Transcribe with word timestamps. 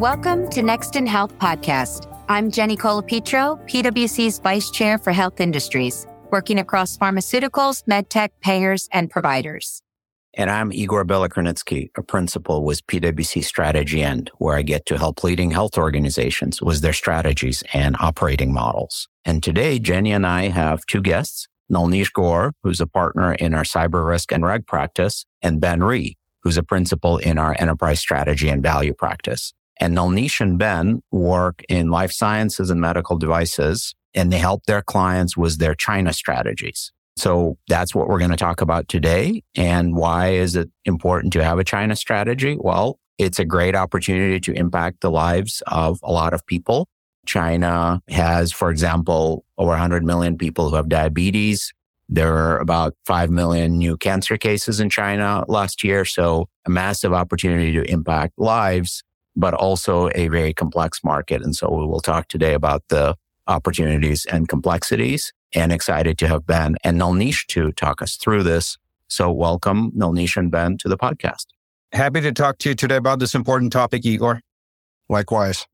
Welcome 0.00 0.48
to 0.52 0.62
Next 0.62 0.96
in 0.96 1.06
Health 1.06 1.38
podcast. 1.38 2.10
I'm 2.30 2.50
Jenny 2.50 2.74
Colapietro, 2.74 3.62
PwC's 3.68 4.38
Vice 4.38 4.70
Chair 4.70 4.96
for 4.96 5.12
Health 5.12 5.42
Industries, 5.42 6.06
working 6.30 6.58
across 6.58 6.96
pharmaceuticals, 6.96 7.84
medtech, 7.84 8.30
payers, 8.40 8.88
and 8.92 9.10
providers. 9.10 9.82
And 10.32 10.50
I'm 10.50 10.72
Igor 10.72 11.04
Belokrinitsky, 11.04 11.90
a 11.98 12.02
principal 12.02 12.64
with 12.64 12.86
PwC 12.86 13.44
Strategy&, 13.44 14.30
where 14.38 14.56
I 14.56 14.62
get 14.62 14.86
to 14.86 14.96
help 14.96 15.22
leading 15.22 15.50
health 15.50 15.76
organizations 15.76 16.62
with 16.62 16.80
their 16.80 16.94
strategies 16.94 17.62
and 17.74 17.94
operating 18.00 18.54
models. 18.54 19.06
And 19.26 19.42
today, 19.42 19.78
Jenny 19.78 20.12
and 20.12 20.26
I 20.26 20.48
have 20.48 20.86
two 20.86 21.02
guests, 21.02 21.46
Nalneesh 21.70 22.14
Gaur, 22.14 22.54
who's 22.62 22.80
a 22.80 22.86
partner 22.86 23.34
in 23.34 23.52
our 23.52 23.64
cyber 23.64 24.08
risk 24.08 24.32
and 24.32 24.46
reg 24.46 24.66
practice, 24.66 25.26
and 25.42 25.60
Ben 25.60 25.82
Ree, 25.82 26.16
who's 26.42 26.56
a 26.56 26.62
principal 26.62 27.18
in 27.18 27.36
our 27.36 27.54
enterprise 27.58 28.00
strategy 28.00 28.48
and 28.48 28.62
value 28.62 28.94
practice. 28.94 29.52
And 29.80 29.96
Nalneesh 29.96 30.40
and 30.40 30.58
Ben 30.58 31.02
work 31.10 31.62
in 31.68 31.90
life 31.90 32.12
sciences 32.12 32.70
and 32.70 32.80
medical 32.80 33.16
devices, 33.16 33.94
and 34.14 34.30
they 34.30 34.38
help 34.38 34.66
their 34.66 34.82
clients 34.82 35.36
with 35.36 35.58
their 35.58 35.74
China 35.74 36.12
strategies. 36.12 36.92
So 37.16 37.56
that's 37.66 37.94
what 37.94 38.08
we're 38.08 38.18
going 38.18 38.30
to 38.30 38.36
talk 38.36 38.60
about 38.60 38.88
today. 38.88 39.42
And 39.54 39.96
why 39.96 40.28
is 40.28 40.54
it 40.54 40.70
important 40.84 41.32
to 41.32 41.44
have 41.44 41.58
a 41.58 41.64
China 41.64 41.96
strategy? 41.96 42.56
Well, 42.58 42.98
it's 43.18 43.38
a 43.38 43.44
great 43.44 43.74
opportunity 43.74 44.40
to 44.40 44.52
impact 44.52 45.00
the 45.00 45.10
lives 45.10 45.62
of 45.66 45.98
a 46.02 46.12
lot 46.12 46.32
of 46.34 46.46
people. 46.46 46.88
China 47.26 48.00
has, 48.08 48.52
for 48.52 48.70
example, 48.70 49.44
over 49.58 49.70
100 49.70 50.04
million 50.04 50.38
people 50.38 50.70
who 50.70 50.76
have 50.76 50.88
diabetes. 50.88 51.72
There 52.08 52.34
are 52.34 52.58
about 52.58 52.94
5 53.06 53.30
million 53.30 53.78
new 53.78 53.96
cancer 53.96 54.36
cases 54.36 54.80
in 54.80 54.88
China 54.88 55.44
last 55.46 55.84
year. 55.84 56.04
So 56.04 56.48
a 56.66 56.70
massive 56.70 57.12
opportunity 57.12 57.72
to 57.72 57.82
impact 57.82 58.34
lives 58.38 59.02
but 59.36 59.54
also 59.54 60.10
a 60.14 60.28
very 60.28 60.52
complex 60.52 61.02
market. 61.04 61.42
And 61.42 61.54
so 61.54 61.70
we 61.70 61.86
will 61.86 62.00
talk 62.00 62.28
today 62.28 62.54
about 62.54 62.82
the 62.88 63.16
opportunities 63.46 64.26
and 64.26 64.48
complexities 64.48 65.32
and 65.54 65.72
excited 65.72 66.18
to 66.18 66.28
have 66.28 66.46
Ben 66.46 66.76
and 66.84 67.00
Nalneesh 67.00 67.46
to 67.48 67.72
talk 67.72 68.02
us 68.02 68.16
through 68.16 68.44
this. 68.44 68.78
So 69.08 69.30
welcome 69.32 69.90
Nalneesh 69.92 70.36
and 70.36 70.50
Ben 70.50 70.78
to 70.78 70.88
the 70.88 70.96
podcast. 70.96 71.46
Happy 71.92 72.20
to 72.20 72.32
talk 72.32 72.58
to 72.58 72.68
you 72.68 72.74
today 72.74 72.96
about 72.96 73.18
this 73.18 73.34
important 73.34 73.72
topic, 73.72 74.06
Igor. 74.06 74.40
Likewise. 75.08 75.66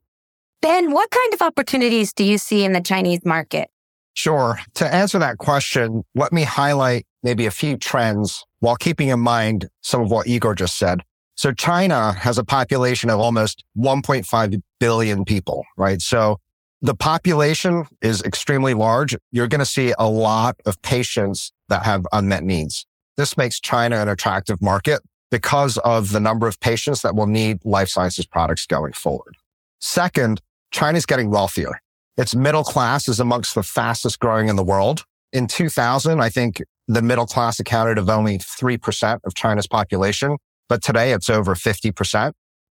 Ben, 0.62 0.90
what 0.90 1.10
kind 1.10 1.34
of 1.34 1.42
opportunities 1.42 2.14
do 2.14 2.24
you 2.24 2.38
see 2.38 2.64
in 2.64 2.72
the 2.72 2.80
Chinese 2.80 3.24
market? 3.26 3.68
Sure. 4.14 4.58
To 4.74 4.94
answer 4.94 5.18
that 5.18 5.36
question, 5.36 6.02
let 6.14 6.32
me 6.32 6.42
highlight 6.42 7.06
maybe 7.22 7.44
a 7.44 7.50
few 7.50 7.76
trends 7.76 8.46
while 8.60 8.76
keeping 8.76 9.08
in 9.08 9.20
mind 9.20 9.68
some 9.82 10.00
of 10.00 10.10
what 10.10 10.26
Igor 10.26 10.54
just 10.54 10.78
said. 10.78 11.02
So 11.36 11.52
China 11.52 12.12
has 12.12 12.38
a 12.38 12.44
population 12.44 13.10
of 13.10 13.20
almost 13.20 13.62
1.5 13.76 14.60
billion 14.80 15.24
people, 15.24 15.64
right? 15.76 16.00
So 16.00 16.40
the 16.80 16.94
population 16.94 17.86
is 18.00 18.22
extremely 18.22 18.72
large. 18.72 19.16
You're 19.32 19.48
going 19.48 19.60
to 19.60 19.66
see 19.66 19.92
a 19.98 20.08
lot 20.08 20.56
of 20.64 20.80
patients 20.80 21.52
that 21.68 21.84
have 21.84 22.06
unmet 22.12 22.42
needs. 22.42 22.86
This 23.18 23.36
makes 23.36 23.60
China 23.60 23.96
an 23.96 24.08
attractive 24.08 24.62
market 24.62 25.00
because 25.30 25.76
of 25.78 26.12
the 26.12 26.20
number 26.20 26.46
of 26.46 26.58
patients 26.60 27.02
that 27.02 27.14
will 27.14 27.26
need 27.26 27.58
life 27.64 27.88
sciences 27.88 28.26
products 28.26 28.66
going 28.66 28.92
forward. 28.92 29.36
Second, 29.78 30.40
China's 30.70 31.06
getting 31.06 31.30
wealthier. 31.30 31.80
Its 32.16 32.34
middle 32.34 32.64
class 32.64 33.08
is 33.08 33.20
amongst 33.20 33.54
the 33.54 33.62
fastest 33.62 34.20
growing 34.20 34.48
in 34.48 34.56
the 34.56 34.64
world. 34.64 35.04
In 35.32 35.46
2000, 35.46 36.20
I 36.20 36.30
think 36.30 36.62
the 36.88 37.02
middle 37.02 37.26
class 37.26 37.60
accounted 37.60 37.98
of 37.98 38.08
only 38.08 38.38
3% 38.38 39.20
of 39.24 39.34
China's 39.34 39.66
population 39.66 40.38
but 40.68 40.82
today 40.82 41.12
it's 41.12 41.30
over 41.30 41.54
50%. 41.54 42.32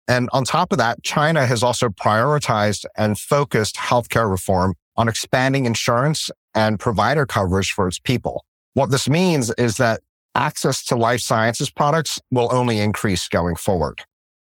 And 0.08 0.28
on 0.32 0.44
top 0.44 0.72
of 0.72 0.78
that, 0.78 1.02
China 1.02 1.46
has 1.46 1.62
also 1.62 1.88
prioritized 1.88 2.84
and 2.96 3.18
focused 3.18 3.76
healthcare 3.76 4.30
reform 4.30 4.74
on 4.96 5.08
expanding 5.08 5.66
insurance 5.66 6.30
and 6.54 6.78
provider 6.78 7.26
coverage 7.26 7.72
for 7.72 7.88
its 7.88 7.98
people. 7.98 8.44
What 8.74 8.90
this 8.90 9.08
means 9.08 9.50
is 9.58 9.76
that 9.78 10.00
access 10.34 10.84
to 10.86 10.96
life 10.96 11.20
sciences 11.20 11.70
products 11.70 12.20
will 12.30 12.48
only 12.52 12.78
increase 12.78 13.28
going 13.28 13.56
forward. 13.56 14.02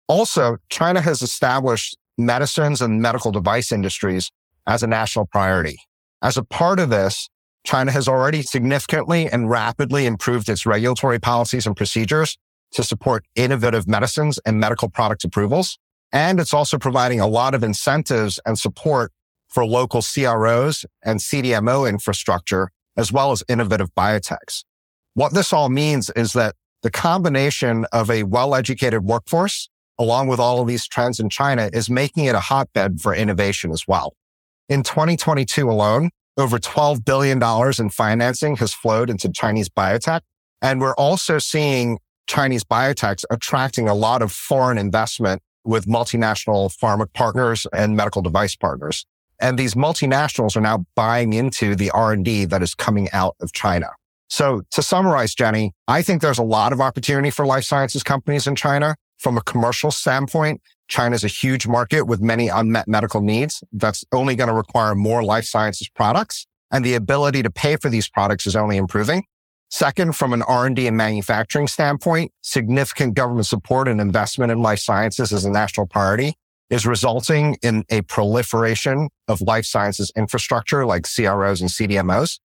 Also, 0.08 0.56
China 0.70 1.00
has 1.00 1.22
established 1.22 1.96
medicines 2.16 2.80
and 2.80 3.02
medical 3.02 3.30
device 3.30 3.70
industries 3.70 4.30
as 4.66 4.82
a 4.82 4.86
national 4.86 5.26
priority. 5.26 5.78
As 6.22 6.36
a 6.36 6.44
part 6.44 6.78
of 6.78 6.90
this, 6.90 7.28
China 7.64 7.92
has 7.92 8.08
already 8.08 8.42
significantly 8.42 9.26
and 9.26 9.50
rapidly 9.50 10.06
improved 10.06 10.48
its 10.48 10.64
regulatory 10.64 11.18
policies 11.18 11.66
and 11.66 11.76
procedures 11.76 12.36
to 12.72 12.82
support 12.82 13.24
innovative 13.34 13.86
medicines 13.88 14.38
and 14.44 14.60
medical 14.60 14.88
product 14.88 15.24
approvals. 15.24 15.78
And 16.12 16.40
it's 16.40 16.54
also 16.54 16.78
providing 16.78 17.20
a 17.20 17.26
lot 17.26 17.54
of 17.54 17.62
incentives 17.62 18.40
and 18.44 18.58
support 18.58 19.12
for 19.48 19.66
local 19.66 20.02
CROs 20.02 20.84
and 21.04 21.20
CDMO 21.20 21.88
infrastructure, 21.88 22.70
as 22.96 23.12
well 23.12 23.32
as 23.32 23.42
innovative 23.48 23.94
biotechs. 23.94 24.64
What 25.14 25.34
this 25.34 25.52
all 25.52 25.68
means 25.68 26.10
is 26.10 26.32
that 26.34 26.54
the 26.82 26.90
combination 26.90 27.84
of 27.92 28.10
a 28.10 28.22
well-educated 28.22 29.04
workforce, 29.04 29.68
along 29.98 30.28
with 30.28 30.40
all 30.40 30.60
of 30.60 30.68
these 30.68 30.86
trends 30.86 31.20
in 31.20 31.28
China, 31.28 31.68
is 31.72 31.90
making 31.90 32.24
it 32.24 32.34
a 32.34 32.40
hotbed 32.40 33.00
for 33.00 33.14
innovation 33.14 33.70
as 33.70 33.84
well. 33.86 34.14
In 34.68 34.82
2022 34.82 35.68
alone, 35.68 36.10
over 36.36 36.58
$12 36.58 37.04
billion 37.04 37.42
in 37.78 37.90
financing 37.90 38.56
has 38.56 38.72
flowed 38.72 39.10
into 39.10 39.28
Chinese 39.30 39.68
biotech. 39.68 40.20
And 40.62 40.80
we're 40.80 40.94
also 40.94 41.38
seeing 41.38 41.98
Chinese 42.30 42.62
biotechs 42.62 43.24
attracting 43.28 43.88
a 43.88 43.94
lot 43.94 44.22
of 44.22 44.30
foreign 44.30 44.78
investment 44.78 45.42
with 45.64 45.86
multinational 45.86 46.72
pharma 46.72 47.12
partners 47.12 47.66
and 47.72 47.96
medical 47.96 48.22
device 48.22 48.54
partners. 48.54 49.04
And 49.40 49.58
these 49.58 49.74
multinationals 49.74 50.56
are 50.56 50.60
now 50.60 50.86
buying 50.94 51.32
into 51.32 51.74
the 51.74 51.90
R&D 51.90 52.44
that 52.44 52.62
is 52.62 52.72
coming 52.72 53.08
out 53.12 53.34
of 53.40 53.52
China. 53.52 53.88
So 54.28 54.62
to 54.70 54.80
summarize, 54.80 55.34
Jenny, 55.34 55.72
I 55.88 56.02
think 56.02 56.22
there's 56.22 56.38
a 56.38 56.44
lot 56.44 56.72
of 56.72 56.80
opportunity 56.80 57.30
for 57.30 57.44
life 57.44 57.64
sciences 57.64 58.04
companies 58.04 58.46
in 58.46 58.54
China. 58.54 58.94
From 59.18 59.36
a 59.36 59.42
commercial 59.42 59.90
standpoint, 59.90 60.60
China 60.86 61.16
is 61.16 61.24
a 61.24 61.28
huge 61.28 61.66
market 61.66 62.02
with 62.04 62.20
many 62.20 62.46
unmet 62.46 62.86
medical 62.86 63.22
needs. 63.22 63.64
That's 63.72 64.04
only 64.12 64.36
going 64.36 64.48
to 64.48 64.54
require 64.54 64.94
more 64.94 65.24
life 65.24 65.46
sciences 65.46 65.88
products 65.88 66.46
and 66.70 66.84
the 66.84 66.94
ability 66.94 67.42
to 67.42 67.50
pay 67.50 67.74
for 67.74 67.90
these 67.90 68.08
products 68.08 68.46
is 68.46 68.54
only 68.54 68.76
improving. 68.76 69.24
Second, 69.70 70.16
from 70.16 70.32
an 70.32 70.42
R&D 70.42 70.86
and 70.88 70.96
manufacturing 70.96 71.68
standpoint, 71.68 72.32
significant 72.42 73.14
government 73.14 73.46
support 73.46 73.86
and 73.86 74.00
investment 74.00 74.50
in 74.50 74.60
life 74.60 74.80
sciences 74.80 75.32
as 75.32 75.44
a 75.44 75.50
national 75.50 75.86
priority 75.86 76.34
is 76.70 76.86
resulting 76.86 77.56
in 77.62 77.84
a 77.88 78.02
proliferation 78.02 79.08
of 79.28 79.40
life 79.40 79.64
sciences 79.64 80.12
infrastructure 80.16 80.84
like 80.84 81.04
CROs 81.04 81.60
and 81.60 81.70
CDMOs. 81.70 82.40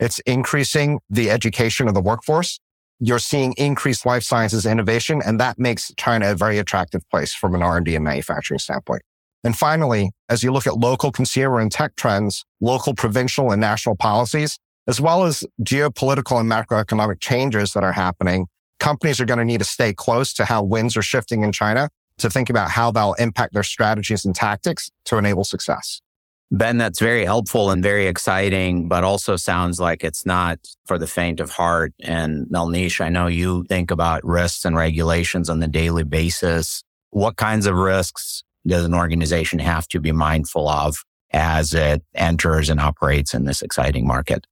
It's 0.00 0.18
increasing 0.20 1.00
the 1.10 1.30
education 1.30 1.88
of 1.88 1.94
the 1.94 2.00
workforce. 2.00 2.58
You're 3.00 3.18
seeing 3.18 3.54
increased 3.58 4.06
life 4.06 4.22
sciences 4.22 4.64
innovation, 4.64 5.20
and 5.24 5.38
that 5.40 5.58
makes 5.58 5.92
China 5.96 6.30
a 6.30 6.34
very 6.34 6.58
attractive 6.58 7.02
place 7.10 7.34
from 7.34 7.54
an 7.54 7.62
R&D 7.62 7.94
and 7.94 8.04
manufacturing 8.04 8.58
standpoint. 8.58 9.02
And 9.44 9.56
finally, 9.56 10.12
as 10.28 10.42
you 10.42 10.52
look 10.52 10.66
at 10.66 10.78
local 10.78 11.12
consumer 11.12 11.60
and 11.60 11.70
tech 11.70 11.96
trends, 11.96 12.44
local, 12.60 12.94
provincial, 12.94 13.50
and 13.50 13.60
national 13.60 13.96
policies, 13.96 14.58
as 14.86 15.00
well 15.00 15.24
as 15.24 15.44
geopolitical 15.62 16.40
and 16.40 16.50
macroeconomic 16.50 17.20
changes 17.20 17.72
that 17.72 17.84
are 17.84 17.92
happening, 17.92 18.46
companies 18.78 19.20
are 19.20 19.24
going 19.24 19.38
to 19.38 19.44
need 19.44 19.58
to 19.58 19.64
stay 19.64 19.92
close 19.92 20.32
to 20.34 20.44
how 20.44 20.62
winds 20.62 20.96
are 20.96 21.02
shifting 21.02 21.42
in 21.42 21.52
China 21.52 21.88
to 22.18 22.28
think 22.28 22.50
about 22.50 22.70
how 22.70 22.90
they'll 22.90 23.14
impact 23.14 23.54
their 23.54 23.62
strategies 23.62 24.24
and 24.24 24.34
tactics 24.34 24.90
to 25.04 25.18
enable 25.18 25.44
success. 25.44 26.00
Ben, 26.50 26.76
that's 26.76 27.00
very 27.00 27.24
helpful 27.24 27.70
and 27.70 27.82
very 27.82 28.06
exciting, 28.06 28.86
but 28.86 29.04
also 29.04 29.36
sounds 29.36 29.80
like 29.80 30.04
it's 30.04 30.26
not 30.26 30.58
for 30.84 30.98
the 30.98 31.06
faint 31.06 31.40
of 31.40 31.50
heart. 31.50 31.94
And 32.02 32.46
Nalneesh, 32.48 33.00
I 33.00 33.08
know 33.08 33.26
you 33.26 33.64
think 33.70 33.90
about 33.90 34.22
risks 34.22 34.66
and 34.66 34.76
regulations 34.76 35.48
on 35.48 35.60
the 35.60 35.68
daily 35.68 36.04
basis. 36.04 36.82
What 37.10 37.36
kinds 37.36 37.64
of 37.64 37.74
risks 37.76 38.42
does 38.66 38.84
an 38.84 38.94
organization 38.94 39.60
have 39.60 39.88
to 39.88 40.00
be 40.00 40.12
mindful 40.12 40.68
of 40.68 40.96
as 41.32 41.72
it 41.72 42.02
enters 42.14 42.68
and 42.68 42.78
operates 42.78 43.32
in 43.32 43.44
this 43.44 43.62
exciting 43.62 44.06
market? 44.06 44.46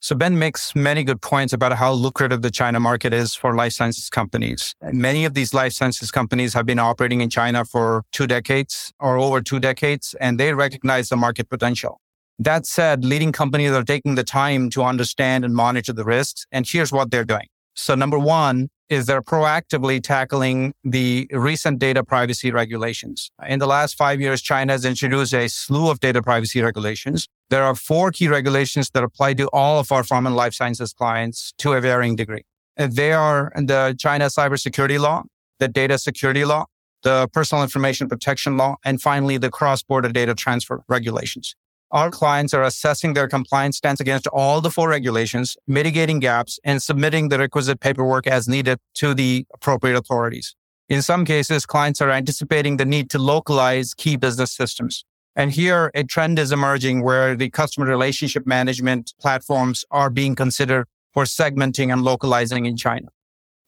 So 0.00 0.14
Ben 0.14 0.38
makes 0.38 0.76
many 0.76 1.02
good 1.02 1.20
points 1.20 1.52
about 1.52 1.72
how 1.72 1.92
lucrative 1.92 2.42
the 2.42 2.52
China 2.52 2.78
market 2.78 3.12
is 3.12 3.34
for 3.34 3.56
life 3.56 3.72
sciences 3.72 4.08
companies. 4.08 4.74
Many 4.80 5.24
of 5.24 5.34
these 5.34 5.52
life 5.52 5.72
sciences 5.72 6.12
companies 6.12 6.54
have 6.54 6.66
been 6.66 6.78
operating 6.78 7.20
in 7.20 7.30
China 7.30 7.64
for 7.64 8.04
two 8.12 8.28
decades 8.28 8.92
or 9.00 9.18
over 9.18 9.40
two 9.40 9.58
decades, 9.58 10.14
and 10.20 10.38
they 10.38 10.54
recognize 10.54 11.08
the 11.08 11.16
market 11.16 11.48
potential. 11.48 12.00
That 12.38 12.64
said, 12.64 13.04
leading 13.04 13.32
companies 13.32 13.72
are 13.72 13.82
taking 13.82 14.14
the 14.14 14.22
time 14.22 14.70
to 14.70 14.84
understand 14.84 15.44
and 15.44 15.52
monitor 15.52 15.92
the 15.92 16.04
risks. 16.04 16.46
And 16.52 16.64
here's 16.64 16.92
what 16.92 17.10
they're 17.10 17.24
doing. 17.24 17.48
So 17.74 17.96
number 17.96 18.18
one 18.18 18.68
is 18.88 19.06
they're 19.06 19.22
proactively 19.22 20.02
tackling 20.02 20.72
the 20.84 21.28
recent 21.32 21.80
data 21.80 22.04
privacy 22.04 22.52
regulations. 22.52 23.30
In 23.46 23.58
the 23.58 23.66
last 23.66 23.96
five 23.96 24.20
years, 24.20 24.40
China 24.40 24.72
has 24.72 24.84
introduced 24.84 25.34
a 25.34 25.48
slew 25.48 25.90
of 25.90 26.00
data 26.00 26.22
privacy 26.22 26.62
regulations. 26.62 27.28
There 27.50 27.64
are 27.64 27.74
four 27.74 28.10
key 28.12 28.28
regulations 28.28 28.90
that 28.90 29.02
apply 29.02 29.34
to 29.34 29.48
all 29.54 29.78
of 29.80 29.90
our 29.90 30.02
pharma 30.02 30.26
and 30.26 30.36
life 30.36 30.52
sciences 30.52 30.92
clients 30.92 31.54
to 31.58 31.72
a 31.72 31.80
varying 31.80 32.14
degree. 32.14 32.44
They 32.76 33.12
are 33.12 33.50
the 33.56 33.96
China 33.98 34.26
cybersecurity 34.26 35.00
law, 35.00 35.24
the 35.58 35.68
data 35.68 35.96
security 35.98 36.44
law, 36.44 36.66
the 37.02 37.28
personal 37.32 37.62
information 37.62 38.08
protection 38.08 38.56
law, 38.56 38.76
and 38.84 39.00
finally, 39.00 39.38
the 39.38 39.50
cross-border 39.50 40.10
data 40.10 40.34
transfer 40.34 40.82
regulations. 40.88 41.54
Our 41.90 42.10
clients 42.10 42.52
are 42.52 42.62
assessing 42.62 43.14
their 43.14 43.28
compliance 43.28 43.78
stance 43.78 43.98
against 43.98 44.26
all 44.26 44.60
the 44.60 44.70
four 44.70 44.90
regulations, 44.90 45.56
mitigating 45.66 46.18
gaps, 46.18 46.58
and 46.64 46.82
submitting 46.82 47.30
the 47.30 47.38
requisite 47.38 47.80
paperwork 47.80 48.26
as 48.26 48.46
needed 48.46 48.78
to 48.96 49.14
the 49.14 49.46
appropriate 49.54 49.96
authorities. 49.96 50.54
In 50.90 51.00
some 51.00 51.24
cases, 51.24 51.64
clients 51.64 52.02
are 52.02 52.10
anticipating 52.10 52.76
the 52.76 52.84
need 52.84 53.08
to 53.10 53.18
localize 53.18 53.94
key 53.94 54.16
business 54.16 54.52
systems. 54.52 55.04
And 55.38 55.52
here 55.52 55.92
a 55.94 56.02
trend 56.02 56.36
is 56.40 56.50
emerging 56.50 57.04
where 57.04 57.36
the 57.36 57.48
customer 57.48 57.86
relationship 57.86 58.44
management 58.44 59.14
platforms 59.20 59.84
are 59.88 60.10
being 60.10 60.34
considered 60.34 60.86
for 61.14 61.22
segmenting 61.22 61.92
and 61.92 62.02
localizing 62.02 62.66
in 62.66 62.76
China. 62.76 63.06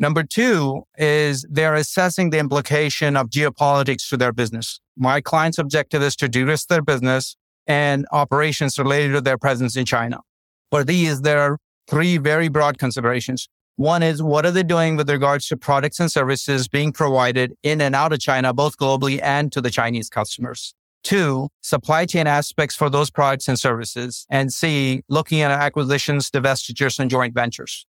Number 0.00 0.25
two 0.25 0.82
is 0.99 1.46
they're 1.49 1.76
assessing 1.76 2.31
the 2.31 2.38
implication 2.38 3.17
of 3.17 3.31
geopolitics 3.31 4.08
to 4.08 4.17
their 4.17 4.32
business. 4.32 4.81
My 4.96 5.20
client's 5.20 5.58
objective 5.58 6.02
is 6.02 6.17
to 6.17 6.28
de-risk 6.28 6.67
their 6.67 6.82
business 6.82 7.37
and 7.69 8.05
operations 8.11 8.76
related 8.76 9.12
to 9.12 9.20
their 9.20 9.38
presence 9.38 9.76
in 9.76 9.84
China. 9.84 10.22
For 10.72 10.82
these, 10.82 11.20
there 11.20 11.38
are 11.38 11.58
three 11.87 12.19
very 12.19 12.49
broad 12.49 12.78
considerations. 12.78 13.49
One 13.76 14.02
is 14.02 14.20
what 14.20 14.44
are 14.44 14.50
they 14.50 14.64
doing 14.64 14.96
with 14.96 15.08
regards 15.08 15.46
to 15.49 15.56
products 15.56 16.00
and 16.00 16.11
services 16.11 16.67
being 16.67 16.93
provided 16.93 17.55
in 17.62 17.81
and 17.81 17.94
out 17.94 18.12
of 18.12 18.19
China, 18.19 18.52
both 18.52 18.76
globally 18.76 19.20
and 19.22 19.52
to 19.52 19.61
the 19.61 19.70
Chinese 19.70 20.08
customers. 20.11 20.75
Two, 21.02 21.49
supply 21.62 22.05
chain 22.06 22.26
aspects 22.26 22.76
for 22.76 22.91
those 22.91 23.11
products 23.11 23.49
and 23.49 23.58
services. 23.58 24.26
And 24.31 24.52
C, 24.52 25.02
looking 25.08 25.41
at 25.41 25.50
acquisitions, 25.50 26.31
divestitures, 26.31 26.99
and 26.99 27.11
joint 27.11 27.35
ventures. 27.35 27.87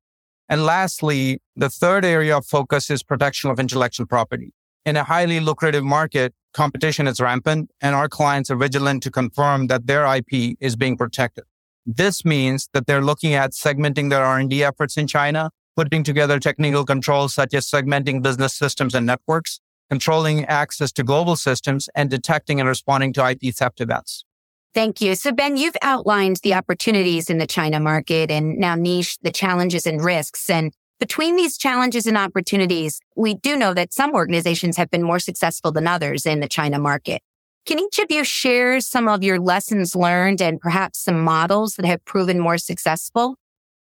And 0.48 0.64
lastly, 0.64 1.40
the 1.56 1.68
third 1.68 2.04
area 2.04 2.36
of 2.36 2.46
focus 2.46 2.90
is 2.90 3.02
protection 3.02 3.50
of 3.50 3.60
intellectual 3.60 4.06
property. 4.06 4.52
In 4.84 4.96
a 4.96 5.04
highly 5.04 5.40
lucrative 5.40 5.84
market, 5.84 6.34
competition 6.54 7.06
is 7.06 7.20
rampant 7.20 7.70
and 7.80 7.94
our 7.94 8.08
clients 8.08 8.50
are 8.50 8.56
vigilant 8.56 9.02
to 9.02 9.10
confirm 9.10 9.66
that 9.66 9.86
their 9.86 10.06
IP 10.06 10.56
is 10.60 10.76
being 10.76 10.96
protected. 10.96 11.44
This 11.84 12.24
means 12.24 12.68
that 12.72 12.86
they're 12.86 13.02
looking 13.02 13.34
at 13.34 13.52
segmenting 13.52 14.10
their 14.10 14.24
R&D 14.24 14.64
efforts 14.64 14.96
in 14.96 15.06
China, 15.06 15.50
putting 15.76 16.02
together 16.04 16.38
technical 16.38 16.84
controls 16.84 17.34
such 17.34 17.54
as 17.54 17.66
segmenting 17.66 18.22
business 18.22 18.54
systems 18.54 18.94
and 18.94 19.06
networks, 19.06 19.60
controlling 19.90 20.44
access 20.44 20.92
to 20.92 21.02
global 21.02 21.36
systems, 21.36 21.88
and 21.94 22.10
detecting 22.10 22.60
and 22.60 22.68
responding 22.68 23.12
to 23.14 23.28
IP 23.28 23.54
theft 23.54 23.80
events. 23.80 24.24
Thank 24.74 25.00
you. 25.00 25.14
So, 25.14 25.32
Ben, 25.32 25.56
you've 25.56 25.76
outlined 25.82 26.36
the 26.42 26.54
opportunities 26.54 27.30
in 27.30 27.38
the 27.38 27.46
China 27.46 27.80
market 27.80 28.30
and 28.30 28.62
Nalneesh 28.62 29.18
the 29.22 29.30
challenges 29.30 29.86
and 29.86 30.04
risks. 30.04 30.48
And 30.50 30.72
between 31.00 31.36
these 31.36 31.56
challenges 31.56 32.06
and 32.06 32.18
opportunities, 32.18 33.00
we 33.16 33.34
do 33.34 33.56
know 33.56 33.72
that 33.74 33.92
some 33.92 34.14
organizations 34.14 34.76
have 34.76 34.90
been 34.90 35.02
more 35.02 35.18
successful 35.18 35.72
than 35.72 35.86
others 35.86 36.26
in 36.26 36.40
the 36.40 36.48
China 36.48 36.78
market. 36.78 37.22
Can 37.66 37.78
each 37.78 37.98
of 37.98 38.10
you 38.10 38.24
share 38.24 38.80
some 38.80 39.08
of 39.08 39.22
your 39.22 39.38
lessons 39.38 39.94
learned 39.94 40.40
and 40.40 40.60
perhaps 40.60 41.00
some 41.00 41.22
models 41.22 41.74
that 41.74 41.84
have 41.84 42.04
proven 42.04 42.38
more 42.38 42.58
successful? 42.58 43.36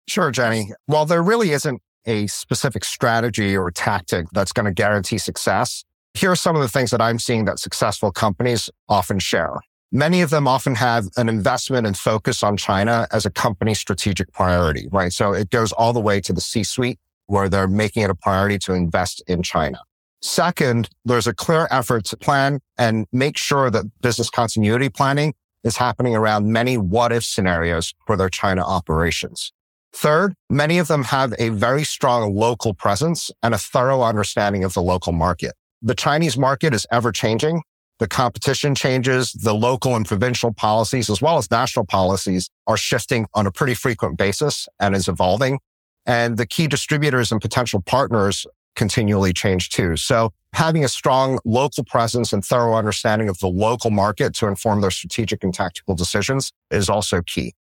Sure, 0.09 0.31
Jenny. 0.31 0.73
While 0.87 1.07
there 1.07 1.23
really 1.23 1.51
isn't 1.51 1.83
a 2.07 2.27
specific 2.29 2.85
strategy 2.85 3.57
or 3.57 3.71
tactic 3.71 4.27
that's 4.33 4.53
going 4.53 4.67
to 4.67 4.73
guarantee 4.73 5.19
success, 5.19 5.85
here 6.15 6.31
are 6.31 6.37
some 6.37 6.57
of 6.57 6.63
the 6.63 6.69
things 6.69 6.91
that 6.93 7.03
I'm 7.03 7.19
seeing 7.19 7.45
that 7.45 7.59
successful 7.59 8.11
companies 8.11 8.71
often 8.89 9.19
share. 9.19 9.61
Many 9.93 10.21
of 10.21 10.31
them 10.31 10.49
often 10.49 10.75
have 10.75 11.07
an 11.17 11.29
investment 11.29 11.87
and 11.87 11.97
focus 11.97 12.43
on 12.43 12.57
China 12.57 13.07
as 13.13 13.25
a 13.25 13.31
company 13.31 13.75
strategic 13.75 14.33
priority, 14.33 14.89
right? 14.91 15.13
So 15.13 15.33
it 15.33 15.51
goes 15.51 15.73
all 15.73 15.93
the 15.93 16.01
way 16.01 16.21
to 16.23 16.33
the 16.33 16.41
C 16.41 16.65
suite 16.65 16.99
where 17.27 17.49
they're 17.49 17.69
making 17.69 18.03
it 18.03 18.11
a 18.11 18.15
priority 18.15 18.59
to 18.61 18.73
invest 18.73 19.23
in 19.27 19.43
China. 19.43 19.79
Second, 20.23 20.89
there's 21.05 21.27
a 21.27 21.35
clear 21.35 21.69
effort 21.71 22.05
to 22.07 22.17
plan 22.17 22.61
and 22.79 23.07
make 23.13 23.37
sure 23.37 23.71
that 23.71 23.85
business 24.01 24.31
continuity 24.31 24.89
planning 24.89 25.35
is 25.63 25.77
happening 25.77 26.17
around 26.17 26.51
many 26.51 26.79
what 26.79 27.13
if 27.13 27.25
scenarios 27.25 27.95
for 28.07 28.17
their 28.17 28.29
China 28.29 28.63
operations. 28.63 29.53
Third, 29.97 30.35
many 30.51 30.79
of 30.79 30.89
them 30.89 31.05
have 31.05 31.35
a 31.39 31.49
very 31.49 31.83
strong 31.83 32.35
local 32.35 32.75
presence 32.75 33.31
and 33.43 33.55
a 33.55 33.59
thorough 33.59 34.03
understanding 34.03 34.63
of 34.63 34.75
the 34.75 34.83
local 34.83 35.13
market. 35.13 35.55
The 35.83 35.95
Chinese 35.95 36.37
market 36.37 36.75
is 36.75 36.87
ever 36.91 37.13
changing 37.13 37.63
the 37.99 38.09
competition 38.09 38.75
changes, 38.75 39.33
the 39.33 39.55
local 39.55 39.97
and 39.97 40.07
provincial 40.07 40.53
policies, 40.53 41.09
as 41.09 41.23
well 41.23 41.39
as 41.39 41.51
national 41.51 41.87
policies 41.87 42.51
are 42.67 42.77
shifting 42.77 43.27
on 43.35 43.47
a 43.47 43.53
pretty 43.53 43.75
frequent 43.75 44.19
basis 44.19 44.69
and 44.79 44.95
is 44.95 45.09
evolving. 45.09 45.61
And 46.05 46.37
the 46.37 46.47
key 46.47 46.67
distributors 46.67 47.33
and 47.33 47.41
potential 47.41 47.81
partners 47.81 48.47
continually 48.77 49.33
change 49.33 49.71
too. 49.71 49.97
So 49.97 50.33
having 50.53 50.85
a 50.85 50.89
strong 50.89 51.39
local 51.45 51.85
presence 51.85 52.33
and 52.33 52.45
thorough 52.45 52.75
understanding 52.75 53.29
of 53.29 53.39
the 53.39 53.49
local 53.49 53.91
market 53.91 54.35
to 54.37 54.47
inform 54.47 54.83
their 54.83 54.91
strategic 54.91 55.43
and 55.43 55.55
tactical 55.55 55.95
decisions 55.95 56.53
is 56.71 56.91
also 56.91 57.23
key. 57.23 57.55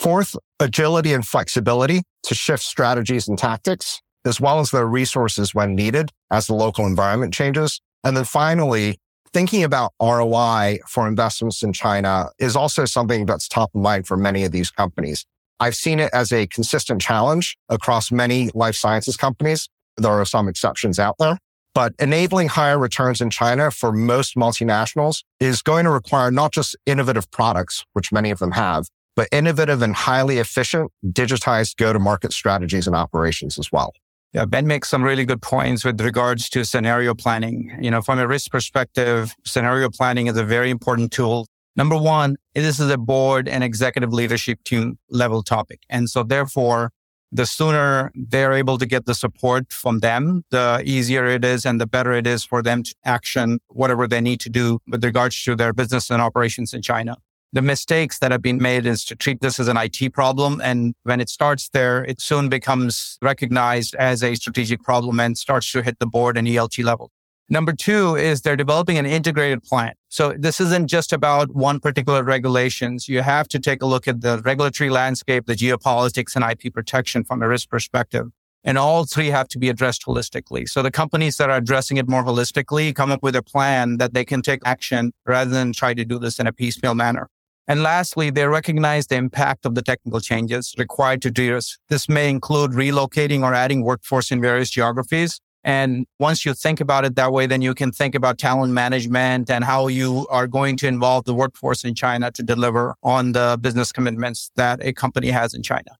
Fourth, 0.00 0.34
agility 0.58 1.12
and 1.12 1.26
flexibility 1.26 2.04
to 2.22 2.34
shift 2.34 2.62
strategies 2.62 3.28
and 3.28 3.36
tactics, 3.36 4.00
as 4.24 4.40
well 4.40 4.58
as 4.58 4.70
their 4.70 4.86
resources 4.86 5.54
when 5.54 5.74
needed 5.74 6.10
as 6.30 6.46
the 6.46 6.54
local 6.54 6.86
environment 6.86 7.34
changes. 7.34 7.82
And 8.02 8.16
then 8.16 8.24
finally, 8.24 8.96
thinking 9.34 9.62
about 9.62 9.92
ROI 10.00 10.78
for 10.88 11.06
investments 11.06 11.62
in 11.62 11.74
China 11.74 12.30
is 12.38 12.56
also 12.56 12.86
something 12.86 13.26
that's 13.26 13.46
top 13.46 13.74
of 13.74 13.82
mind 13.82 14.06
for 14.06 14.16
many 14.16 14.42
of 14.44 14.52
these 14.52 14.70
companies. 14.70 15.26
I've 15.60 15.76
seen 15.76 16.00
it 16.00 16.08
as 16.14 16.32
a 16.32 16.46
consistent 16.46 17.02
challenge 17.02 17.58
across 17.68 18.10
many 18.10 18.48
life 18.54 18.76
sciences 18.76 19.18
companies. 19.18 19.68
There 19.98 20.12
are 20.12 20.24
some 20.24 20.48
exceptions 20.48 20.98
out 20.98 21.16
there, 21.18 21.36
but 21.74 21.92
enabling 21.98 22.48
higher 22.48 22.78
returns 22.78 23.20
in 23.20 23.28
China 23.28 23.70
for 23.70 23.92
most 23.92 24.34
multinationals 24.34 25.24
is 25.40 25.60
going 25.60 25.84
to 25.84 25.90
require 25.90 26.30
not 26.30 26.54
just 26.54 26.74
innovative 26.86 27.30
products, 27.30 27.84
which 27.92 28.10
many 28.10 28.30
of 28.30 28.38
them 28.38 28.52
have, 28.52 28.86
but 29.16 29.28
innovative 29.32 29.82
and 29.82 29.94
highly 29.94 30.38
efficient 30.38 30.90
digitized 31.04 31.76
go 31.76 31.92
to 31.92 31.98
market 31.98 32.32
strategies 32.32 32.86
and 32.86 32.96
operations 32.96 33.58
as 33.58 33.70
well. 33.72 33.92
Yeah, 34.32 34.44
Ben 34.44 34.66
makes 34.66 34.88
some 34.88 35.02
really 35.02 35.24
good 35.24 35.42
points 35.42 35.84
with 35.84 36.00
regards 36.00 36.48
to 36.50 36.64
scenario 36.64 37.14
planning. 37.14 37.76
You 37.80 37.90
know, 37.90 38.00
from 38.00 38.20
a 38.20 38.28
risk 38.28 38.50
perspective, 38.50 39.34
scenario 39.44 39.90
planning 39.90 40.28
is 40.28 40.36
a 40.36 40.44
very 40.44 40.70
important 40.70 41.10
tool. 41.10 41.46
Number 41.74 41.96
one, 41.96 42.36
this 42.54 42.78
is 42.78 42.90
a 42.90 42.98
board 42.98 43.48
and 43.48 43.64
executive 43.64 44.12
leadership 44.12 44.62
team 44.64 44.98
level 45.08 45.42
topic. 45.42 45.80
And 45.88 46.08
so 46.08 46.22
therefore, 46.22 46.92
the 47.32 47.46
sooner 47.46 48.12
they're 48.14 48.52
able 48.52 48.78
to 48.78 48.86
get 48.86 49.06
the 49.06 49.14
support 49.14 49.72
from 49.72 49.98
them, 49.98 50.44
the 50.50 50.82
easier 50.84 51.26
it 51.26 51.44
is 51.44 51.64
and 51.64 51.80
the 51.80 51.86
better 51.86 52.12
it 52.12 52.26
is 52.26 52.44
for 52.44 52.62
them 52.62 52.82
to 52.82 52.94
action 53.04 53.58
whatever 53.68 54.06
they 54.06 54.20
need 54.20 54.40
to 54.40 54.50
do 54.50 54.78
with 54.86 55.04
regards 55.04 55.42
to 55.44 55.56
their 55.56 55.72
business 55.72 56.10
and 56.10 56.22
operations 56.22 56.72
in 56.72 56.82
China 56.82 57.16
the 57.52 57.62
mistakes 57.62 58.18
that 58.20 58.30
have 58.30 58.42
been 58.42 58.58
made 58.58 58.86
is 58.86 59.04
to 59.06 59.16
treat 59.16 59.40
this 59.40 59.58
as 59.58 59.68
an 59.68 59.76
IT 59.76 60.12
problem. 60.12 60.60
And 60.62 60.94
when 61.02 61.20
it 61.20 61.28
starts 61.28 61.68
there, 61.70 62.04
it 62.04 62.20
soon 62.20 62.48
becomes 62.48 63.18
recognized 63.20 63.94
as 63.96 64.22
a 64.22 64.34
strategic 64.34 64.82
problem 64.82 65.18
and 65.18 65.36
starts 65.36 65.70
to 65.72 65.82
hit 65.82 65.98
the 65.98 66.06
board 66.06 66.36
and 66.36 66.46
ELT 66.46 66.84
level. 66.84 67.10
Number 67.52 67.72
two 67.72 68.14
is 68.14 68.42
they're 68.42 68.54
developing 68.54 68.96
an 68.96 69.06
integrated 69.06 69.64
plan. 69.64 69.94
So 70.08 70.34
this 70.38 70.60
isn't 70.60 70.86
just 70.86 71.12
about 71.12 71.52
one 71.52 71.80
particular 71.80 72.22
regulations. 72.22 73.08
You 73.08 73.22
have 73.22 73.48
to 73.48 73.58
take 73.58 73.82
a 73.82 73.86
look 73.86 74.06
at 74.06 74.20
the 74.20 74.38
regulatory 74.44 74.88
landscape, 74.88 75.46
the 75.46 75.56
geopolitics 75.56 76.36
and 76.36 76.44
IP 76.44 76.72
protection 76.72 77.24
from 77.24 77.42
a 77.42 77.48
risk 77.48 77.68
perspective. 77.68 78.26
And 78.62 78.78
all 78.78 79.04
three 79.04 79.28
have 79.28 79.48
to 79.48 79.58
be 79.58 79.68
addressed 79.68 80.04
holistically. 80.06 80.68
So 80.68 80.82
the 80.82 80.92
companies 80.92 81.38
that 81.38 81.50
are 81.50 81.56
addressing 81.56 81.96
it 81.96 82.08
more 82.08 82.22
holistically 82.22 82.94
come 82.94 83.10
up 83.10 83.22
with 83.22 83.34
a 83.34 83.42
plan 83.42 83.96
that 83.96 84.14
they 84.14 84.24
can 84.24 84.42
take 84.42 84.60
action 84.64 85.12
rather 85.26 85.50
than 85.50 85.72
try 85.72 85.92
to 85.94 86.04
do 86.04 86.20
this 86.20 86.38
in 86.38 86.46
a 86.46 86.52
piecemeal 86.52 86.94
manner. 86.94 87.28
And 87.70 87.84
lastly, 87.84 88.30
they 88.30 88.48
recognize 88.48 89.06
the 89.06 89.14
impact 89.14 89.64
of 89.64 89.76
the 89.76 89.82
technical 89.82 90.18
changes 90.18 90.74
required 90.76 91.22
to 91.22 91.30
do 91.30 91.54
this. 91.54 91.78
This 91.88 92.08
may 92.08 92.28
include 92.28 92.72
relocating 92.72 93.44
or 93.44 93.54
adding 93.54 93.84
workforce 93.84 94.32
in 94.32 94.40
various 94.40 94.70
geographies. 94.70 95.40
And 95.62 96.04
once 96.18 96.44
you 96.44 96.52
think 96.52 96.80
about 96.80 97.04
it 97.04 97.14
that 97.14 97.30
way, 97.30 97.46
then 97.46 97.62
you 97.62 97.74
can 97.74 97.92
think 97.92 98.16
about 98.16 98.38
talent 98.38 98.72
management 98.72 99.48
and 99.48 99.62
how 99.62 99.86
you 99.86 100.26
are 100.30 100.48
going 100.48 100.78
to 100.78 100.88
involve 100.88 101.26
the 101.26 101.32
workforce 101.32 101.84
in 101.84 101.94
China 101.94 102.32
to 102.32 102.42
deliver 102.42 102.96
on 103.04 103.30
the 103.30 103.56
business 103.60 103.92
commitments 103.92 104.50
that 104.56 104.84
a 104.84 104.92
company 104.92 105.28
has 105.28 105.54
in 105.54 105.62
China. 105.62 105.96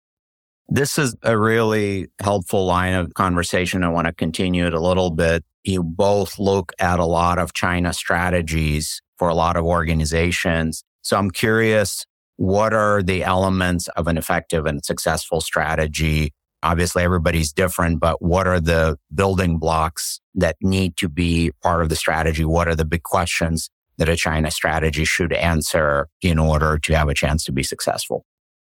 This 0.68 0.98
is 0.98 1.14
a 1.22 1.38
really 1.38 2.08
helpful 2.20 2.66
line 2.66 2.94
of 2.94 3.14
conversation. 3.14 3.84
I 3.84 3.90
want 3.90 4.08
to 4.08 4.12
continue 4.12 4.66
it 4.66 4.74
a 4.74 4.80
little 4.80 5.12
bit. 5.12 5.44
You 5.62 5.84
both 5.84 6.36
look 6.36 6.72
at 6.80 6.98
a 6.98 7.06
lot 7.06 7.38
of 7.38 7.52
China 7.52 7.92
strategies 7.92 9.00
for 9.18 9.28
a 9.28 9.34
lot 9.36 9.56
of 9.56 9.64
organizations 9.64 10.82
so 11.02 11.16
I'm 11.16 11.30
curious, 11.30 12.04
what 12.37 12.73
are 12.73 13.02
the 13.02 13.23
elements 13.23 13.88
of 13.88 14.07
an 14.07 14.16
effective 14.16 14.66
and 14.66 14.85
successful 14.85 15.40
strategy? 15.40 16.33
Obviously, 16.62 17.02
everybody's 17.02 17.52
different, 17.52 18.00
but 18.00 18.23
what 18.23 18.47
are 18.47 18.61
the 18.61 18.99
building 19.14 19.59
blocks 19.59 20.21
that 20.35 20.57
need 20.61 20.97
to 20.99 21.09
be 21.09 21.52
part 21.62 21.83
of 21.83 21.88
the 21.88 21.97
strategy? 21.97 22.45
What 22.45 22.69
are 22.69 22.75
the 22.75 22.85
big 22.85 23.02
questions 23.02 23.71
that 23.99 24.09
a 24.09 24.16
China 24.16 24.50
strategy 24.50 25.04
should 25.04 25.33
answer 25.33 26.09
in 26.23 26.38
order 26.38 26.78
to 26.78 26.97
have 26.97 27.09
a 27.09 27.14
chance 27.14 27.45
to 27.45 27.52
be 27.52 27.62
successful? 27.62 28.25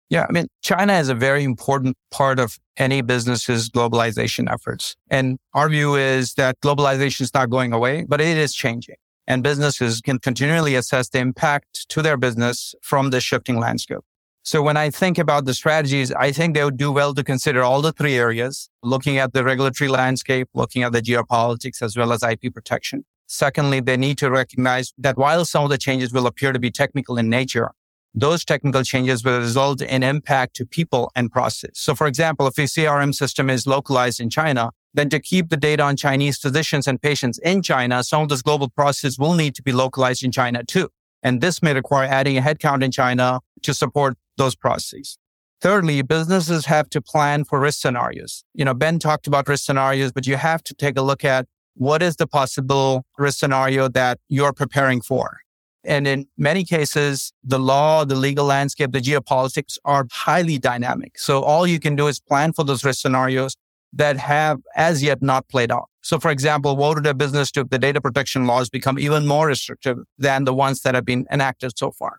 Yeah, 0.09 0.27
I 0.29 0.33
mean, 0.33 0.49
China 0.63 0.95
is 0.95 1.09
a 1.09 1.15
very 1.15 1.45
important 1.45 1.97
part 2.11 2.41
of 2.41 2.59
any 2.77 3.01
business's 3.01 3.71
globalization 3.71 4.53
efforts. 4.53 4.97
And 5.09 5.39
our 5.55 5.69
view 5.69 5.95
is 5.95 6.35
that 6.35 6.61
globalization 6.61 7.21
is 7.21 7.33
not 7.33 7.49
going 7.49 7.73
away, 7.73 8.05
but 8.09 8.21
it 8.21 8.37
is 8.37 8.53
changing. 8.53 8.97
And 9.31 9.45
businesses 9.45 10.01
can 10.01 10.19
continually 10.19 10.75
assess 10.75 11.09
the 11.09 11.21
impact 11.21 11.89
to 11.91 12.03
their 12.03 12.17
business 12.17 12.75
from 12.83 13.11
the 13.11 13.21
shifting 13.21 13.61
landscape. 13.61 14.01
So 14.43 14.61
when 14.61 14.77
I 14.77 14.91
think 14.91 15.19
about 15.19 15.45
the 15.45 15.55
strategies, 15.55 16.11
I 16.11 16.33
think 16.33 16.55
they 16.55 16.65
would 16.65 16.77
do 16.77 16.91
well 16.91 17.15
to 17.15 17.23
consider 17.23 17.63
all 17.63 17.81
the 17.81 17.93
three 17.93 18.17
areas, 18.17 18.69
looking 18.83 19.19
at 19.19 19.33
the 19.33 19.45
regulatory 19.45 19.89
landscape, 19.89 20.49
looking 20.53 20.83
at 20.83 20.91
the 20.91 21.01
geopolitics, 21.01 21.81
as 21.81 21.97
well 21.97 22.13
as 22.13 22.25
IP 22.25 22.53
protection. 22.53 23.05
Secondly, 23.29 23.79
they 23.79 23.97
need 23.97 24.19
to 24.19 24.33
recognize 24.33 24.93
that 24.99 25.17
while 25.17 25.45
some 25.45 25.63
of 25.63 25.71
the 25.71 25.79
changes 25.79 26.13
will 26.13 26.27
appear 26.27 26.51
to 26.51 26.59
be 26.59 26.73
technical 26.73 27.17
in 27.17 27.31
nature, 27.31 27.71
those 28.13 28.45
technical 28.45 28.83
changes 28.83 29.23
will 29.23 29.39
result 29.39 29.81
in 29.81 30.03
impact 30.03 30.57
to 30.57 30.67
people 30.67 31.13
and 31.15 31.31
process. 31.31 31.71
So 31.75 31.95
for 31.95 32.09
example, 32.09 32.49
if 32.49 32.59
a 32.59 32.63
CRM 32.63 33.15
system 33.15 33.49
is 33.49 33.65
localized 33.65 34.19
in 34.19 34.29
China, 34.29 34.73
then 34.95 35.09
to 35.11 35.21
keep 35.21 35.49
the 35.49 35.57
data 35.57 35.83
on 35.83 35.97
Chinese 35.97 36.39
physicians 36.39 36.87
and 36.87 37.01
patients 37.01 37.39
in 37.39 37.63
China, 37.63 38.03
some 38.03 38.23
of 38.23 38.29
this 38.29 38.43
global 38.43 38.69
process 38.69 39.19
will 39.19 39.35
need 39.35 39.55
to 39.55 39.63
be 39.63 39.73
localized 39.73 40.25
in 40.25 40.33
China 40.33 40.65
too. 40.65 40.89
And 41.23 41.41
this 41.41 41.63
may 41.63 41.75
require 41.75 42.09
adding 42.09 42.37
a 42.37 42.41
headcount 42.41 42.83
in 42.83 42.91
China 42.91 43.41
to 43.63 43.75
support 43.75 44.17
those 44.37 44.55
processes. 44.55 45.19
Thirdly, 45.61 46.01
businesses 46.01 46.65
have 46.67 46.89
to 46.91 47.03
plan 47.03 47.45
for 47.45 47.61
risk 47.61 47.81
scenarios. 47.81 48.45
You 48.55 48.65
know, 48.65 48.73
Ben 48.73 48.99
talked 48.99 49.27
about 49.27 49.47
risk 49.47 49.65
scenarios, 49.67 50.11
but 50.11 50.27
you 50.27 50.37
have 50.37 50.63
to 50.65 50.75
take 50.75 50.97
a 50.97 51.03
look 51.03 51.23
at 51.25 51.47
what 51.75 52.03
is 52.03 52.17
the 52.17 52.27
possible 52.27 53.05
risk 53.19 53.39
scenario 53.39 53.89
that 53.89 54.19
you're 54.29 54.55
preparing 54.55 55.03
for. 55.03 55.41
And 55.85 56.07
in 56.07 56.27
many 56.37 56.65
cases, 56.65 57.33
the 57.45 57.59
law, 57.59 58.05
the 58.05 58.15
legal 58.15 58.47
landscape, 58.47 58.93
the 58.93 59.01
geopolitics 59.01 59.79
are 59.85 60.07
highly 60.11 60.59
dynamic. 60.59 61.19
So 61.19 61.43
all 61.43 61.67
you 61.67 61.79
can 61.79 61.97
do 61.97 62.07
is 62.07 62.21
plan 62.21 62.53
for 62.53 62.65
those 62.65 62.85
risk 62.85 63.01
scenarios 63.01 63.55
that 63.93 64.17
have 64.17 64.61
as 64.77 65.03
yet 65.03 65.23
not 65.23 65.49
played 65.49 65.73
out. 65.73 65.89
So 66.03 66.19
for 66.19 66.31
example, 66.31 66.77
what 66.77 66.97
would 66.97 67.07
a 67.07 67.15
business 67.15 67.51
do 67.51 67.63
if 67.63 67.71
the 67.71 67.79
data 67.79 68.01
protection 68.01 68.47
laws 68.47 68.71
become 68.71 68.99
even 68.99 69.27
more 69.27 69.49
restrictive 69.49 69.99
than 70.19 70.45
the 70.45 70.55
ones 70.55 70.83
that 70.83 70.95
have 70.95 71.05
been 71.05 71.27
enacted 71.31 71.73
so 71.77 71.91
far? 71.91 72.19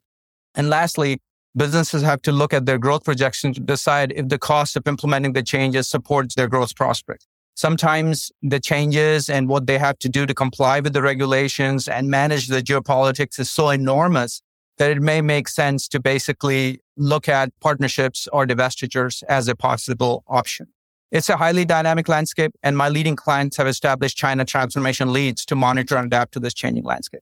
And 0.53 0.69
lastly, 0.69 1.21
businesses 1.55 2.01
have 2.03 2.21
to 2.23 2.31
look 2.31 2.53
at 2.53 2.65
their 2.65 2.77
growth 2.77 3.03
projections 3.03 3.55
to 3.55 3.61
decide 3.61 4.13
if 4.15 4.27
the 4.27 4.37
cost 4.37 4.75
of 4.75 4.87
implementing 4.87 5.33
the 5.33 5.43
changes 5.43 5.87
supports 5.87 6.35
their 6.35 6.47
growth 6.47 6.75
prospects. 6.75 7.27
Sometimes 7.55 8.31
the 8.41 8.59
changes 8.59 9.29
and 9.29 9.49
what 9.49 9.67
they 9.67 9.77
have 9.77 9.99
to 9.99 10.09
do 10.09 10.25
to 10.25 10.33
comply 10.33 10.79
with 10.79 10.93
the 10.93 11.01
regulations 11.01 11.87
and 11.87 12.09
manage 12.09 12.47
the 12.47 12.61
geopolitics 12.61 13.39
is 13.39 13.49
so 13.49 13.69
enormous 13.69 14.41
that 14.77 14.91
it 14.91 15.01
may 15.01 15.21
make 15.21 15.47
sense 15.47 15.87
to 15.89 15.99
basically 15.99 16.79
look 16.97 17.27
at 17.27 17.51
partnerships 17.59 18.27
or 18.31 18.47
divestitures 18.47 19.21
as 19.27 19.47
a 19.47 19.55
possible 19.55 20.23
option. 20.27 20.67
It's 21.11 21.27
a 21.27 21.35
highly 21.35 21.65
dynamic 21.65 22.07
landscape, 22.07 22.53
and 22.63 22.77
my 22.77 22.87
leading 22.87 23.17
clients 23.17 23.57
have 23.57 23.67
established 23.67 24.17
China 24.17 24.45
transformation 24.45 25.11
leads 25.11 25.45
to 25.47 25.55
monitor 25.55 25.97
and 25.97 26.07
adapt 26.07 26.31
to 26.33 26.39
this 26.39 26.53
changing 26.53 26.85
landscape. 26.85 27.21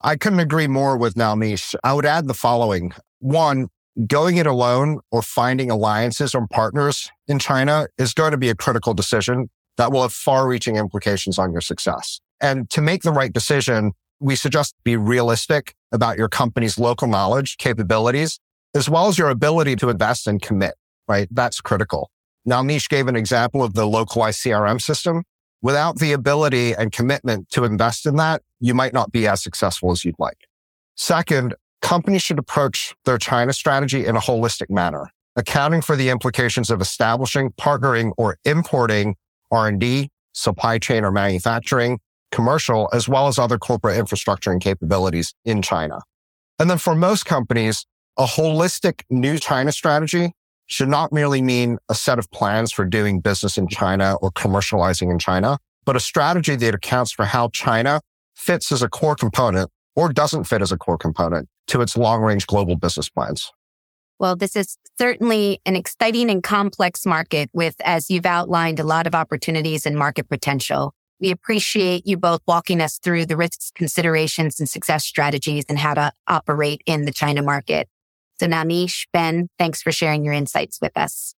I 0.00 0.16
couldn't 0.16 0.40
agree 0.40 0.66
more 0.66 0.96
with 0.96 1.14
Nalneesh. 1.14 1.76
I 1.84 1.92
would 1.92 2.04
add 2.04 2.26
the 2.26 2.34
following. 2.34 2.92
One, 3.20 3.68
going 4.06 4.38
it 4.38 4.46
alone 4.46 5.00
or 5.12 5.22
finding 5.22 5.70
alliances 5.70 6.34
or 6.34 6.48
partners 6.48 7.10
in 7.28 7.38
China 7.38 7.86
is 7.96 8.12
going 8.12 8.32
to 8.32 8.38
be 8.38 8.48
a 8.48 8.56
critical 8.56 8.92
decision 8.92 9.50
that 9.76 9.92
will 9.92 10.02
have 10.02 10.12
far 10.12 10.48
reaching 10.48 10.76
implications 10.76 11.38
on 11.38 11.52
your 11.52 11.60
success. 11.60 12.20
And 12.40 12.68
to 12.70 12.80
make 12.80 13.02
the 13.02 13.12
right 13.12 13.32
decision, 13.32 13.92
we 14.18 14.34
suggest 14.34 14.74
be 14.84 14.96
realistic 14.96 15.74
about 15.92 16.18
your 16.18 16.28
company's 16.28 16.76
local 16.76 17.06
knowledge, 17.06 17.56
capabilities, 17.58 18.40
as 18.74 18.88
well 18.88 19.06
as 19.06 19.16
your 19.16 19.28
ability 19.30 19.76
to 19.76 19.90
invest 19.90 20.26
and 20.26 20.42
commit, 20.42 20.74
right? 21.06 21.28
That's 21.30 21.60
critical. 21.60 22.10
Nalneesh 22.46 22.88
gave 22.88 23.08
an 23.08 23.16
example 23.16 23.62
of 23.62 23.74
the 23.74 23.86
localized 23.86 24.42
CRM 24.42 24.80
system. 24.80 25.22
Without 25.60 25.98
the 25.98 26.12
ability 26.12 26.72
and 26.72 26.92
commitment 26.92 27.48
to 27.50 27.64
invest 27.64 28.06
in 28.06 28.16
that, 28.16 28.42
you 28.60 28.74
might 28.74 28.92
not 28.92 29.10
be 29.10 29.26
as 29.26 29.42
successful 29.42 29.90
as 29.90 30.04
you'd 30.04 30.18
like. 30.18 30.46
Second, 30.96 31.54
companies 31.82 32.22
should 32.22 32.38
approach 32.38 32.94
their 33.04 33.18
China 33.18 33.52
strategy 33.52 34.06
in 34.06 34.16
a 34.16 34.20
holistic 34.20 34.70
manner, 34.70 35.10
accounting 35.36 35.80
for 35.80 35.96
the 35.96 36.10
implications 36.10 36.70
of 36.70 36.80
establishing, 36.80 37.50
partnering, 37.52 38.12
or 38.16 38.38
importing 38.44 39.16
R&D, 39.50 40.10
supply 40.32 40.78
chain 40.78 41.04
or 41.04 41.10
manufacturing, 41.10 41.98
commercial, 42.30 42.88
as 42.92 43.08
well 43.08 43.26
as 43.26 43.38
other 43.38 43.58
corporate 43.58 43.96
infrastructure 43.96 44.52
and 44.52 44.60
capabilities 44.60 45.34
in 45.44 45.62
China. 45.62 46.00
And 46.58 46.68
then 46.70 46.78
for 46.78 46.94
most 46.94 47.24
companies, 47.24 47.86
a 48.16 48.24
holistic 48.24 49.02
new 49.10 49.38
China 49.38 49.72
strategy 49.72 50.32
should 50.68 50.88
not 50.88 51.12
merely 51.12 51.42
mean 51.42 51.78
a 51.88 51.94
set 51.94 52.18
of 52.18 52.30
plans 52.30 52.72
for 52.72 52.84
doing 52.84 53.20
business 53.20 53.58
in 53.58 53.66
China 53.66 54.16
or 54.22 54.30
commercializing 54.30 55.10
in 55.10 55.18
China, 55.18 55.58
but 55.84 55.96
a 55.96 56.00
strategy 56.00 56.54
that 56.54 56.74
accounts 56.74 57.10
for 57.10 57.24
how 57.24 57.48
China 57.48 58.00
fits 58.36 58.70
as 58.70 58.82
a 58.82 58.88
core 58.88 59.16
component 59.16 59.70
or 59.96 60.12
doesn't 60.12 60.44
fit 60.44 60.62
as 60.62 60.70
a 60.70 60.76
core 60.76 60.98
component 60.98 61.48
to 61.66 61.80
its 61.80 61.96
long 61.96 62.22
range 62.22 62.46
global 62.46 62.76
business 62.76 63.08
plans. 63.08 63.50
Well, 64.20 64.36
this 64.36 64.56
is 64.56 64.76
certainly 64.98 65.60
an 65.64 65.76
exciting 65.76 66.28
and 66.30 66.42
complex 66.42 67.06
market 67.06 67.50
with, 67.52 67.76
as 67.84 68.10
you've 68.10 68.26
outlined, 68.26 68.78
a 68.78 68.84
lot 68.84 69.06
of 69.06 69.14
opportunities 69.14 69.86
and 69.86 69.96
market 69.96 70.28
potential. 70.28 70.92
We 71.20 71.30
appreciate 71.30 72.06
you 72.06 72.16
both 72.16 72.40
walking 72.46 72.80
us 72.80 72.98
through 72.98 73.26
the 73.26 73.36
risks, 73.36 73.72
considerations, 73.74 74.60
and 74.60 74.68
success 74.68 75.04
strategies 75.04 75.64
and 75.68 75.78
how 75.78 75.94
to 75.94 76.12
operate 76.26 76.82
in 76.84 77.06
the 77.06 77.12
China 77.12 77.42
market. 77.42 77.88
So 78.40 78.46
Nalneesh, 78.46 79.06
Ben, 79.12 79.48
thanks 79.58 79.82
for 79.82 79.92
sharing 79.92 80.24
your 80.24 80.34
insights 80.34 80.78
with 80.80 80.96
us. 80.96 81.34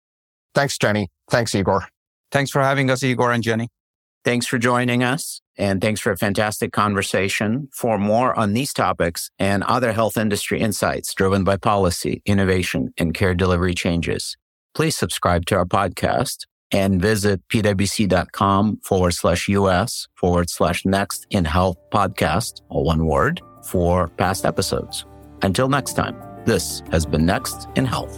Thanks, 0.54 0.76
Jenny. 0.78 1.09
Thanks, 1.30 1.54
Igor. 1.54 1.87
Thanks 2.30 2.50
for 2.50 2.62
having 2.62 2.90
us, 2.90 3.02
Igor 3.02 3.33
and 3.33 3.42
Jenny. 3.42 3.69
Thanks 4.25 4.47
for 4.47 4.59
joining 4.59 5.02
us. 5.02 5.40
And 5.57 5.80
thanks 5.80 6.00
for 6.00 6.12
a 6.12 6.16
fantastic 6.16 6.73
conversation. 6.73 7.69
For 7.73 7.99
more 7.99 8.38
on 8.38 8.52
these 8.52 8.73
topics 8.73 9.30
and 9.38 9.62
other 9.64 9.92
health 9.92 10.16
industry 10.16 10.61
insights 10.61 11.14
driven 11.14 11.45
by 11.45 11.57
policy, 11.57 12.23
innovation, 12.26 12.92
and 12.99 13.14
care 13.14 13.35
delivery 13.35 13.75
changes, 13.75 14.37
please 14.75 14.97
subscribe 14.97 15.47
to 15.47 15.57
our 15.57 15.66
podcast 15.66 16.47
and 16.73 17.00
visit 17.00 17.40
pwc.com 17.49 18.78
forward 18.85 19.12
slash 19.12 19.49
US 19.49 20.07
forward 20.14 20.49
slash 20.49 20.85
next 20.85 21.26
in 21.30 21.45
health 21.45 21.76
podcast, 21.92 22.61
all 22.69 22.85
one 22.85 23.07
word, 23.07 23.40
for 23.64 24.09
past 24.09 24.45
episodes. 24.45 25.04
Until 25.42 25.69
next 25.69 25.95
time, 25.95 26.29
this 26.44 26.82
has 26.90 27.06
been 27.06 27.26
Next 27.26 27.68
in 27.76 27.85
Health. 27.85 28.16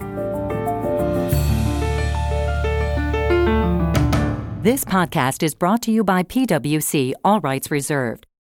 This 4.62 4.84
podcast 4.84 5.42
is 5.42 5.56
brought 5.56 5.82
to 5.82 5.90
you 5.90 6.04
by 6.04 6.22
PwC, 6.22 7.14
all 7.24 7.40
rights 7.40 7.70
reserved. 7.70 8.26